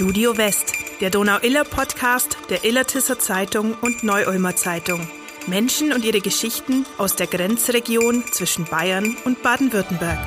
Studio 0.00 0.38
West, 0.38 0.72
der 1.02 1.10
Donau-Iller-Podcast 1.10 2.38
der 2.48 2.64
Illertisser 2.64 3.18
Zeitung 3.18 3.74
und 3.82 4.02
Neu-Ulmer 4.02 4.56
Zeitung. 4.56 5.06
Menschen 5.46 5.92
und 5.92 6.06
ihre 6.06 6.20
Geschichten 6.20 6.86
aus 6.96 7.16
der 7.16 7.26
Grenzregion 7.26 8.24
zwischen 8.32 8.64
Bayern 8.64 9.14
und 9.26 9.42
Baden-Württemberg. 9.42 10.18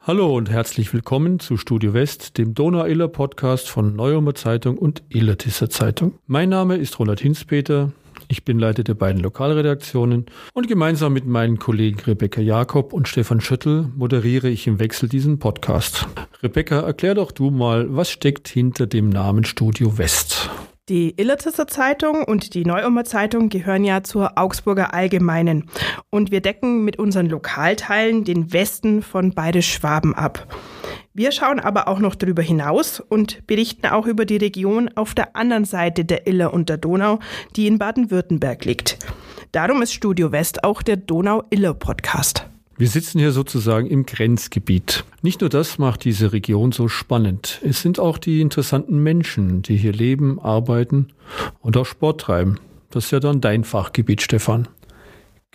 Hallo 0.00 0.36
und 0.36 0.50
herzlich 0.50 0.92
willkommen 0.92 1.38
zu 1.38 1.56
Studio 1.56 1.94
West, 1.94 2.36
dem 2.36 2.52
Donau-Iller-Podcast 2.52 3.70
von 3.70 3.94
Neu-Ulmer 3.94 4.34
Zeitung 4.34 4.76
und 4.76 5.04
Illertisser 5.08 5.70
Zeitung. 5.70 6.18
Mein 6.26 6.48
Name 6.48 6.74
ist 6.74 6.98
Ronald 6.98 7.20
Hinspeter. 7.20 7.92
Ich 8.28 8.44
bin 8.44 8.58
Leiter 8.58 8.82
der 8.82 8.94
beiden 8.94 9.22
Lokalredaktionen 9.22 10.26
und 10.52 10.66
gemeinsam 10.66 11.12
mit 11.12 11.26
meinen 11.26 11.58
Kollegen 11.58 12.00
Rebecca 12.00 12.40
Jakob 12.40 12.92
und 12.92 13.06
Stefan 13.06 13.40
Schüttel 13.40 13.88
moderiere 13.96 14.48
ich 14.48 14.66
im 14.66 14.80
Wechsel 14.80 15.08
diesen 15.08 15.38
Podcast. 15.38 16.08
Rebecca, 16.42 16.80
erklär 16.80 17.14
doch 17.14 17.30
du 17.30 17.50
mal, 17.50 17.94
was 17.94 18.10
steckt 18.10 18.48
hinter 18.48 18.86
dem 18.86 19.10
Namen 19.10 19.44
Studio 19.44 19.96
West? 19.98 20.50
Die 20.88 21.18
Illertisser 21.20 21.66
Zeitung 21.66 22.22
und 22.22 22.54
die 22.54 22.64
Neu-Ulmer 22.64 23.04
Zeitung 23.04 23.48
gehören 23.48 23.82
ja 23.82 24.04
zur 24.04 24.38
Augsburger 24.38 24.94
Allgemeinen. 24.94 25.68
Und 26.10 26.30
wir 26.30 26.40
decken 26.40 26.84
mit 26.84 26.96
unseren 26.98 27.26
Lokalteilen 27.26 28.22
den 28.22 28.52
Westen 28.52 29.02
von 29.02 29.32
Bayerisch 29.32 29.72
Schwaben 29.72 30.14
ab. 30.14 30.46
Wir 31.18 31.32
schauen 31.32 31.60
aber 31.60 31.88
auch 31.88 31.98
noch 31.98 32.14
darüber 32.14 32.42
hinaus 32.42 33.00
und 33.00 33.46
berichten 33.46 33.86
auch 33.86 34.04
über 34.04 34.26
die 34.26 34.36
Region 34.36 34.90
auf 34.96 35.14
der 35.14 35.34
anderen 35.34 35.64
Seite 35.64 36.04
der 36.04 36.26
Iller 36.26 36.52
und 36.52 36.68
der 36.68 36.76
Donau, 36.76 37.20
die 37.56 37.66
in 37.66 37.78
Baden-Württemberg 37.78 38.66
liegt. 38.66 38.98
Darum 39.50 39.80
ist 39.80 39.94
Studio 39.94 40.30
West 40.30 40.62
auch 40.62 40.82
der 40.82 40.98
Donau-Iller-Podcast. 40.98 42.46
Wir 42.76 42.88
sitzen 42.88 43.18
hier 43.18 43.32
sozusagen 43.32 43.86
im 43.86 44.04
Grenzgebiet. 44.04 45.04
Nicht 45.22 45.40
nur 45.40 45.48
das 45.48 45.78
macht 45.78 46.04
diese 46.04 46.34
Region 46.34 46.72
so 46.72 46.86
spannend. 46.86 47.62
Es 47.64 47.80
sind 47.80 47.98
auch 47.98 48.18
die 48.18 48.42
interessanten 48.42 49.02
Menschen, 49.02 49.62
die 49.62 49.78
hier 49.78 49.94
leben, 49.94 50.38
arbeiten 50.38 51.08
und 51.60 51.78
auch 51.78 51.86
Sport 51.86 52.20
treiben. 52.20 52.60
Das 52.90 53.06
ist 53.06 53.10
ja 53.12 53.20
dann 53.20 53.40
dein 53.40 53.64
Fachgebiet, 53.64 54.20
Stefan. 54.20 54.68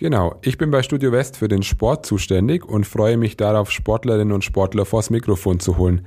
Genau, 0.02 0.34
ich 0.42 0.58
bin 0.58 0.72
bei 0.72 0.82
Studio 0.82 1.12
West 1.12 1.36
für 1.36 1.46
den 1.46 1.62
Sport 1.62 2.04
zuständig 2.06 2.64
und 2.64 2.88
freue 2.88 3.16
mich 3.16 3.36
darauf, 3.36 3.70
Sportlerinnen 3.70 4.32
und 4.32 4.42
Sportler 4.42 4.84
vors 4.84 5.10
Mikrofon 5.10 5.60
zu 5.60 5.78
holen. 5.78 6.04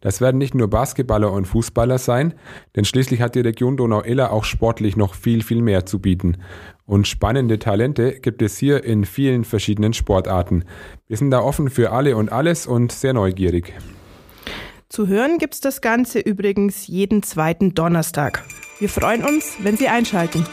Das 0.00 0.20
werden 0.20 0.38
nicht 0.38 0.56
nur 0.56 0.68
Basketballer 0.68 1.30
und 1.30 1.44
Fußballer 1.44 1.98
sein, 1.98 2.34
denn 2.74 2.84
schließlich 2.84 3.20
hat 3.20 3.36
die 3.36 3.42
Region 3.42 3.76
Donau-Iller 3.76 4.32
auch 4.32 4.42
sportlich 4.42 4.96
noch 4.96 5.14
viel, 5.14 5.44
viel 5.44 5.62
mehr 5.62 5.86
zu 5.86 6.00
bieten. 6.00 6.38
Und 6.86 7.06
spannende 7.06 7.60
Talente 7.60 8.18
gibt 8.18 8.42
es 8.42 8.58
hier 8.58 8.82
in 8.82 9.04
vielen 9.04 9.44
verschiedenen 9.44 9.92
Sportarten. 9.92 10.64
Wir 11.06 11.16
sind 11.16 11.30
da 11.30 11.38
offen 11.38 11.70
für 11.70 11.92
alle 11.92 12.16
und 12.16 12.32
alles 12.32 12.66
und 12.66 12.90
sehr 12.90 13.12
neugierig. 13.12 13.74
Zu 14.88 15.06
hören 15.06 15.38
gibt's 15.38 15.60
das 15.60 15.80
Ganze 15.80 16.18
übrigens 16.18 16.88
jeden 16.88 17.22
zweiten 17.22 17.74
Donnerstag. 17.74 18.42
Wir 18.80 18.88
freuen 18.88 19.22
uns, 19.22 19.54
wenn 19.62 19.76
Sie 19.76 19.86
einschalten. 19.86 20.44